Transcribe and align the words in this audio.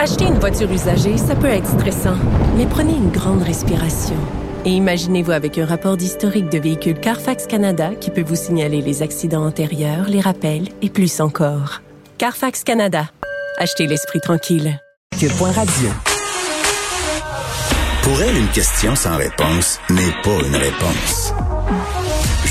Acheter 0.00 0.26
une 0.26 0.38
voiture 0.38 0.70
usagée, 0.70 1.16
ça 1.16 1.34
peut 1.34 1.48
être 1.48 1.66
stressant, 1.66 2.14
mais 2.56 2.66
prenez 2.66 2.92
une 2.92 3.10
grande 3.10 3.42
respiration. 3.42 4.14
Et 4.64 4.70
imaginez-vous 4.70 5.32
avec 5.32 5.58
un 5.58 5.66
rapport 5.66 5.96
d'historique 5.96 6.50
de 6.50 6.58
véhicule 6.58 7.00
Carfax 7.00 7.48
Canada 7.48 7.90
qui 8.00 8.10
peut 8.10 8.22
vous 8.22 8.36
signaler 8.36 8.80
les 8.80 9.02
accidents 9.02 9.44
antérieurs, 9.44 10.08
les 10.08 10.20
rappels 10.20 10.68
et 10.82 10.88
plus 10.88 11.20
encore. 11.20 11.82
Carfax 12.16 12.62
Canada. 12.62 13.10
Achetez 13.58 13.88
l'esprit 13.88 14.20
tranquille. 14.20 14.80
Cube.radio. 15.18 15.52
Radio. 15.52 15.90
Pour 18.02 18.22
elle, 18.22 18.36
une 18.36 18.48
question 18.50 18.94
sans 18.94 19.16
réponse 19.16 19.80
n'est 19.90 20.22
pas 20.22 20.46
une 20.46 20.56
réponse. 20.56 21.32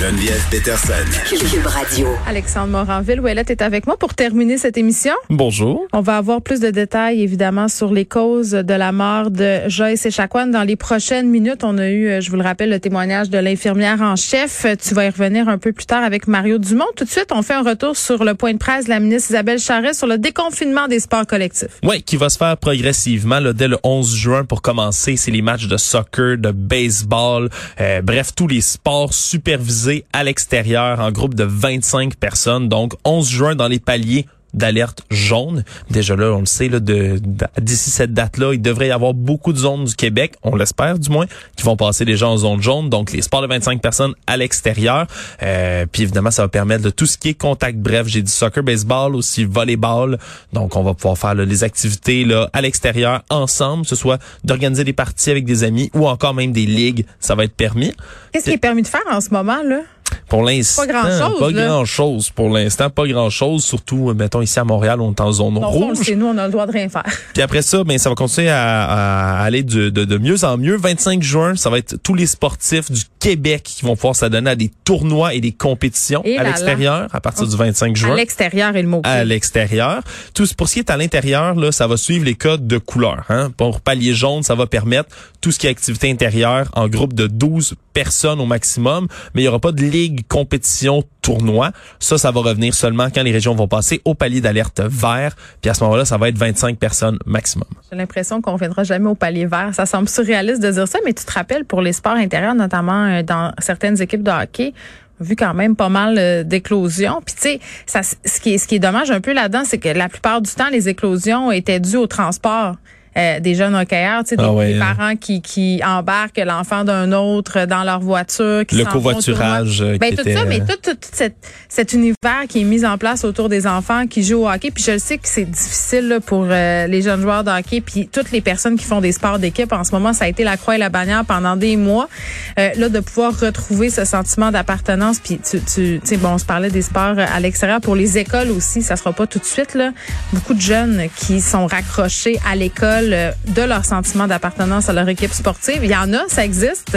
Geneviève 0.00 0.44
Peterson. 0.50 0.92
Cube 1.28 1.66
Radio. 1.66 2.08
Alexandre 2.26 2.66
Moranville, 2.66 3.20
Ouellette 3.20 3.50
est 3.50 3.62
avec 3.62 3.86
moi 3.86 3.96
pour 3.96 4.12
terminer 4.14 4.58
cette 4.58 4.76
émission. 4.76 5.12
Bonjour. 5.30 5.86
On 5.92 6.00
va 6.00 6.16
avoir 6.16 6.42
plus 6.42 6.58
de 6.58 6.70
détails, 6.70 7.22
évidemment, 7.22 7.68
sur 7.68 7.92
les 7.92 8.04
causes 8.04 8.50
de 8.50 8.74
la 8.74 8.90
mort 8.90 9.30
de 9.30 9.60
Joyce 9.68 10.04
Echaquan 10.04 10.48
dans 10.48 10.64
les 10.64 10.74
prochaines 10.74 11.28
minutes. 11.28 11.62
On 11.62 11.78
a 11.78 11.90
eu, 11.90 12.20
je 12.20 12.28
vous 12.28 12.36
le 12.36 12.42
rappelle, 12.42 12.70
le 12.70 12.80
témoignage 12.80 13.30
de 13.30 13.38
l'infirmière 13.38 14.00
en 14.00 14.16
chef. 14.16 14.66
Tu 14.84 14.94
vas 14.94 15.04
y 15.04 15.10
revenir 15.10 15.48
un 15.48 15.58
peu 15.58 15.72
plus 15.72 15.86
tard 15.86 16.02
avec 16.02 16.26
Mario 16.26 16.58
Dumont. 16.58 16.90
Tout 16.96 17.04
de 17.04 17.10
suite, 17.10 17.30
on 17.30 17.42
fait 17.42 17.54
un 17.54 17.62
retour 17.62 17.96
sur 17.96 18.24
le 18.24 18.34
point 18.34 18.52
de 18.52 18.58
presse 18.58 18.86
de 18.86 18.90
la 18.90 18.98
ministre 18.98 19.30
Isabelle 19.30 19.60
Charret 19.60 19.94
sur 19.94 20.08
le 20.08 20.18
déconfinement 20.18 20.88
des 20.88 20.98
sports 20.98 21.26
collectifs. 21.26 21.78
Oui, 21.84 22.02
qui 22.02 22.16
va 22.16 22.30
se 22.30 22.38
faire 22.38 22.56
progressivement 22.56 23.38
là, 23.38 23.52
dès 23.52 23.68
le 23.68 23.78
11 23.84 24.12
juin 24.16 24.44
pour 24.44 24.60
commencer. 24.60 25.16
C'est 25.16 25.30
les 25.30 25.42
matchs 25.42 25.68
de 25.68 25.76
soccer, 25.76 26.36
de 26.36 26.50
baseball, 26.50 27.48
euh, 27.80 28.02
bref, 28.02 28.30
tous 28.34 28.48
les 28.48 28.60
sports 28.60 29.14
supervisés 29.14 29.83
à 30.12 30.24
l'extérieur 30.24 31.00
en 31.00 31.10
groupe 31.10 31.34
de 31.34 31.44
25 31.44 32.16
personnes. 32.16 32.68
Donc, 32.68 32.94
11 33.04 33.28
juin 33.28 33.54
dans 33.54 33.68
les 33.68 33.78
paliers 33.78 34.26
d'alerte 34.54 35.02
jaune. 35.10 35.64
Déjà 35.90 36.16
là, 36.16 36.32
on 36.32 36.40
le 36.40 36.46
sait, 36.46 36.68
là, 36.68 36.80
de, 36.80 37.20
d'ici 37.60 37.90
cette 37.90 38.14
date-là, 38.14 38.54
il 38.54 38.62
devrait 38.62 38.88
y 38.88 38.92
avoir 38.92 39.12
beaucoup 39.14 39.52
de 39.52 39.58
zones 39.58 39.84
du 39.84 39.94
Québec, 39.94 40.34
on 40.42 40.56
l'espère 40.56 40.98
du 40.98 41.10
moins, 41.10 41.26
qui 41.56 41.64
vont 41.64 41.76
passer 41.76 42.04
déjà 42.04 42.28
en 42.28 42.36
zone 42.36 42.62
jaune. 42.62 42.88
Donc, 42.88 43.12
les 43.12 43.22
sports 43.22 43.42
de 43.42 43.46
25 43.46 43.82
personnes 43.82 44.14
à 44.26 44.36
l'extérieur. 44.36 45.06
Euh, 45.42 45.86
puis 45.90 46.02
évidemment, 46.02 46.30
ça 46.30 46.42
va 46.42 46.48
permettre 46.48 46.84
de 46.84 46.90
tout 46.90 47.06
ce 47.06 47.18
qui 47.18 47.30
est 47.30 47.34
contact 47.34 47.78
bref. 47.78 48.06
J'ai 48.06 48.22
dit 48.22 48.30
soccer, 48.30 48.62
baseball, 48.62 49.14
aussi 49.14 49.44
volleyball. 49.44 50.18
Donc, 50.52 50.76
on 50.76 50.82
va 50.82 50.94
pouvoir 50.94 51.18
faire 51.18 51.34
les 51.34 51.64
activités 51.64 52.24
là, 52.24 52.48
à 52.52 52.60
l'extérieur 52.60 53.22
ensemble, 53.30 53.84
ce 53.84 53.96
soit 53.96 54.18
d'organiser 54.44 54.84
des 54.84 54.92
parties 54.92 55.30
avec 55.30 55.44
des 55.44 55.64
amis 55.64 55.90
ou 55.94 56.06
encore 56.06 56.34
même 56.34 56.52
des 56.52 56.66
ligues. 56.66 57.06
Ça 57.20 57.34
va 57.34 57.44
être 57.44 57.54
permis. 57.54 57.92
Qu'est-ce 58.32 58.44
qui 58.44 58.52
est 58.52 58.58
permis 58.58 58.82
de 58.82 58.88
faire 58.88 59.04
en 59.10 59.20
ce 59.20 59.30
moment, 59.30 59.62
là? 59.62 59.80
Pour 60.28 60.42
l'instant, 60.42 60.82
pas 60.86 60.92
grand-chose. 60.92 61.38
Pas 61.38 61.52
grand-chose. 61.52 62.30
Pour 62.30 62.50
l'instant, 62.50 62.90
pas 62.90 63.06
grand-chose. 63.06 63.64
Surtout, 63.64 64.10
euh, 64.10 64.14
mettons, 64.14 64.42
ici 64.42 64.58
à 64.58 64.64
Montréal, 64.64 65.00
on 65.00 65.12
est 65.12 65.20
en 65.20 65.32
zone 65.32 65.58
rouge. 65.58 65.98
C'est 66.02 66.16
nous, 66.16 66.26
on 66.26 66.38
a 66.38 66.46
le 66.46 66.52
droit 66.52 66.66
de 66.66 66.72
rien 66.72 66.88
faire. 66.88 67.04
Puis 67.32 67.42
après 67.42 67.62
ça, 67.62 67.84
ben, 67.84 67.98
ça 67.98 68.08
va 68.08 68.14
continuer 68.14 68.48
à, 68.50 69.40
aller 69.40 69.62
de, 69.62 69.90
de, 69.90 70.18
mieux 70.18 70.44
en 70.44 70.56
mieux. 70.56 70.76
25 70.76 71.22
juin, 71.22 71.56
ça 71.56 71.70
va 71.70 71.78
être 71.78 71.96
tous 72.02 72.14
les 72.14 72.26
sportifs 72.26 72.90
du 72.90 73.02
Québec 73.18 73.62
qui 73.64 73.84
vont 73.84 73.96
pouvoir 73.96 74.16
s'adonner 74.16 74.50
à 74.50 74.56
des 74.56 74.70
tournois 74.84 75.34
et 75.34 75.40
des 75.40 75.52
compétitions 75.52 76.22
à 76.38 76.44
l'extérieur 76.44 77.08
à 77.12 77.20
partir 77.20 77.46
du 77.46 77.56
25 77.56 77.96
juin. 77.96 78.12
À 78.12 78.16
l'extérieur 78.16 78.76
et 78.76 78.82
le 78.82 78.88
mot. 78.88 79.00
À 79.04 79.24
l'extérieur. 79.24 80.02
Tout 80.34 80.46
pour 80.56 80.68
ce 80.68 80.74
qui 80.74 80.78
est 80.80 80.90
à 80.90 80.96
l'intérieur, 80.96 81.54
là, 81.54 81.72
ça 81.72 81.86
va 81.86 81.96
suivre 81.96 82.24
les 82.24 82.34
codes 82.34 82.66
de 82.66 82.78
couleur. 82.78 83.24
Hein. 83.28 83.50
Pour 83.56 83.80
palier 83.80 84.14
jaune, 84.14 84.42
ça 84.42 84.54
va 84.54 84.66
permettre 84.66 85.08
tout 85.40 85.52
ce 85.52 85.58
qui 85.58 85.66
est 85.66 85.70
activité 85.70 86.10
intérieure 86.10 86.70
en 86.74 86.88
groupe 86.88 87.12
de 87.12 87.26
12 87.26 87.74
personnes 87.92 88.40
au 88.40 88.46
maximum, 88.46 89.06
mais 89.34 89.42
il 89.42 89.44
y 89.44 89.48
aura 89.48 89.60
pas 89.60 89.72
de 89.72 89.82
ligue, 89.82 90.13
compétition, 90.22 91.02
tournoi. 91.22 91.72
Ça, 91.98 92.18
ça 92.18 92.30
va 92.30 92.40
revenir 92.40 92.74
seulement 92.74 93.08
quand 93.14 93.22
les 93.22 93.32
régions 93.32 93.54
vont 93.54 93.68
passer 93.68 94.00
au 94.04 94.14
palier 94.14 94.40
d'alerte 94.40 94.80
vert. 94.80 95.34
Puis 95.60 95.70
à 95.70 95.74
ce 95.74 95.82
moment-là, 95.84 96.04
ça 96.04 96.16
va 96.16 96.28
être 96.28 96.38
25 96.38 96.78
personnes 96.78 97.18
maximum. 97.26 97.68
J'ai 97.90 97.96
l'impression 97.96 98.40
qu'on 98.40 98.52
reviendra 98.52 98.84
jamais 98.84 99.08
au 99.08 99.14
palier 99.14 99.46
vert. 99.46 99.70
Ça 99.72 99.86
semble 99.86 100.08
surréaliste 100.08 100.62
de 100.62 100.70
dire 100.70 100.88
ça, 100.88 100.98
mais 101.04 101.12
tu 101.12 101.24
te 101.24 101.32
rappelles 101.32 101.64
pour 101.64 101.82
les 101.82 101.92
sports 101.92 102.14
intérieurs, 102.14 102.54
notamment 102.54 103.06
euh, 103.06 103.22
dans 103.22 103.52
certaines 103.58 104.00
équipes 104.00 104.22
de 104.22 104.30
hockey, 104.30 104.72
vu 105.20 105.36
quand 105.36 105.54
même 105.54 105.76
pas 105.76 105.88
mal 105.88 106.16
euh, 106.18 106.42
d'éclosions. 106.42 107.20
Puis 107.24 107.34
tu 107.34 107.60
sais, 107.86 108.16
ce 108.24 108.40
qui 108.40 108.54
est 108.54 108.58
ce 108.58 108.66
qui 108.66 108.76
est 108.76 108.80
dommage 108.80 109.10
un 109.10 109.20
peu 109.20 109.32
là-dedans, 109.32 109.62
c'est 109.64 109.78
que 109.78 109.88
la 109.88 110.08
plupart 110.08 110.40
du 110.40 110.50
temps, 110.50 110.68
les 110.70 110.88
éclosions 110.88 111.50
étaient 111.52 111.80
dues 111.80 111.96
au 111.96 112.06
transport. 112.06 112.76
Euh, 113.16 113.38
des 113.38 113.54
jeunes 113.54 113.76
hockeyeurs, 113.76 114.24
tu 114.24 114.30
sais, 114.30 114.36
des, 114.36 114.42
ah 114.80 114.94
parents 114.96 115.14
qui, 115.14 115.40
qui 115.40 115.80
embarquent 115.86 116.42
l'enfant 116.44 116.82
d'un 116.82 117.12
autre 117.12 117.64
dans 117.64 117.84
leur 117.84 118.00
voiture. 118.00 118.66
Qui 118.66 118.74
le 118.74 118.84
covoiturage. 118.84 119.82
Euh, 119.82 119.98
ben, 119.98 120.16
tout 120.16 120.24
ça, 120.24 120.44
mais 120.44 120.58
tout, 120.58 120.76
tout, 120.82 120.96
cette, 121.12 121.36
cet 121.68 121.92
univers 121.92 122.14
qui 122.48 122.62
est 122.62 122.64
mis 122.64 122.84
en 122.84 122.98
place 122.98 123.24
autour 123.24 123.48
des 123.48 123.68
enfants 123.68 124.08
qui 124.08 124.24
jouent 124.24 124.46
au 124.46 124.50
hockey. 124.50 124.72
Puis 124.72 124.82
je 124.82 124.92
le 124.92 124.98
sais 124.98 125.18
que 125.18 125.28
c'est 125.28 125.44
difficile 125.44 126.18
pour 126.26 126.46
euh, 126.50 126.88
les 126.88 127.02
jeunes 127.02 127.20
joueurs 127.20 127.44
de 127.44 127.50
hockey, 127.50 127.80
puis 127.80 128.08
toutes 128.10 128.32
les 128.32 128.40
personnes 128.40 128.76
qui 128.76 128.84
font 128.84 129.00
des 129.00 129.12
sports 129.12 129.38
d'équipe. 129.38 129.72
En 129.72 129.84
ce 129.84 129.92
moment, 129.92 130.12
ça 130.12 130.24
a 130.24 130.28
été 130.28 130.42
la 130.42 130.56
croix 130.56 130.74
et 130.74 130.78
la 130.78 130.88
bannière 130.90 131.24
pendant 131.24 131.54
des 131.54 131.76
mois. 131.76 132.08
là, 132.56 132.88
de 132.88 132.98
pouvoir 132.98 133.38
retrouver 133.38 133.90
ce 133.90 134.04
sentiment 134.04 134.50
d'appartenance. 134.50 135.20
Puis 135.20 135.38
tu, 135.38 135.60
tu 135.60 136.00
sais, 136.02 136.16
bon, 136.16 136.30
on 136.30 136.38
se 136.38 136.44
parlait 136.44 136.70
des 136.70 136.82
sports 136.82 137.16
à 137.18 137.38
l'extérieur. 137.38 137.80
Pour 137.80 137.94
les 137.94 138.18
écoles 138.18 138.50
aussi, 138.50 138.82
ça 138.82 138.96
sera 138.96 139.12
pas 139.12 139.28
tout 139.28 139.38
de 139.38 139.44
suite. 139.44 139.74
Là. 139.74 139.92
Beaucoup 140.32 140.54
de 140.54 140.60
jeunes 140.60 141.04
qui 141.14 141.40
sont 141.40 141.68
raccrochés 141.68 142.40
à 142.50 142.56
l'école 142.56 143.03
de 143.10 143.62
leur 143.62 143.84
sentiment 143.84 144.26
d'appartenance 144.26 144.88
à 144.88 144.92
leur 144.92 145.08
équipe 145.08 145.32
sportive. 145.32 145.80
Il 145.82 145.90
y 145.90 145.96
en 145.96 146.12
a, 146.12 146.28
ça 146.28 146.44
existe. 146.44 146.96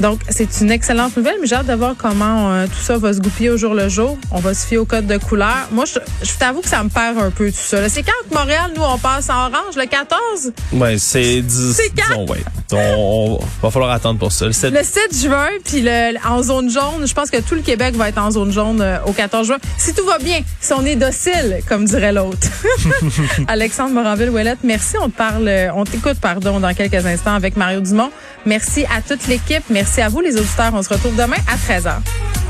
Donc, 0.00 0.20
c'est 0.28 0.60
une 0.60 0.70
excellente 0.70 1.16
nouvelle, 1.16 1.36
mais 1.40 1.46
j'ai 1.46 1.56
hâte 1.56 1.66
de 1.66 1.74
voir 1.74 1.94
comment 1.96 2.52
euh, 2.52 2.66
tout 2.66 2.82
ça 2.82 2.98
va 2.98 3.12
se 3.12 3.20
goupiller 3.20 3.50
au 3.50 3.56
jour 3.56 3.74
le 3.74 3.88
jour. 3.88 4.18
On 4.30 4.40
va 4.40 4.54
se 4.54 4.66
fier 4.66 4.78
au 4.78 4.84
code 4.84 5.06
de 5.06 5.16
couleur. 5.18 5.68
Moi, 5.72 5.84
je, 5.84 5.98
je 6.26 6.34
t'avoue 6.38 6.60
que 6.60 6.68
ça 6.68 6.82
me 6.82 6.88
perd 6.88 7.18
un 7.18 7.30
peu 7.30 7.50
tout 7.50 7.56
ça. 7.58 7.88
C'est 7.88 8.02
quand 8.02 8.12
que 8.28 8.34
Montréal, 8.34 8.72
nous, 8.76 8.82
on 8.82 8.98
passe 8.98 9.30
en 9.30 9.46
orange, 9.46 9.76
le 9.76 9.86
14? 9.86 10.52
Oui, 10.72 10.98
c'est... 10.98 11.42
C'est 11.48 11.90
quand? 11.90 12.24
ouais. 12.26 12.42
On, 12.72 13.38
va 13.62 13.70
falloir 13.70 13.90
attendre 13.90 14.18
pour 14.18 14.32
ça. 14.32 14.46
Le 14.46 14.52
7, 14.52 14.72
juin, 15.14 15.48
puis 15.64 15.82
le, 15.82 16.14
en 16.26 16.42
zone 16.42 16.70
jaune, 16.70 17.06
je 17.06 17.14
pense 17.14 17.30
que 17.30 17.40
tout 17.40 17.54
le 17.54 17.60
Québec 17.60 17.94
va 17.94 18.08
être 18.08 18.18
en 18.18 18.30
zone 18.30 18.52
jaune 18.52 18.80
euh, 18.80 18.98
au 19.06 19.12
14 19.12 19.46
juin. 19.46 19.58
Si 19.76 19.94
tout 19.94 20.04
va 20.06 20.18
bien, 20.18 20.40
si 20.60 20.72
on 20.72 20.84
est 20.84 20.96
docile, 20.96 21.60
comme 21.68 21.84
dirait 21.84 22.12
l'autre. 22.12 22.48
Alexandre 23.48 23.94
Moranville-Ouellette, 23.94 24.60
merci. 24.64 24.96
On 25.00 25.10
parle 25.10 25.48
euh, 25.48 25.72
on 25.74 25.84
t'écoute, 25.84 26.18
pardon, 26.20 26.60
dans 26.60 26.74
quelques 26.74 27.04
instants 27.06 27.34
avec 27.34 27.56
Mario 27.56 27.80
Dumont. 27.80 28.10
Merci 28.46 28.84
à 28.86 29.02
toute 29.02 29.26
l'équipe. 29.26 29.64
Merci 29.70 30.00
à 30.00 30.08
vous, 30.08 30.20
les 30.20 30.36
auditeurs. 30.36 30.72
On 30.74 30.82
se 30.82 30.88
retrouve 30.88 31.16
demain 31.16 31.36
à 31.48 31.56
13h. 31.56 32.43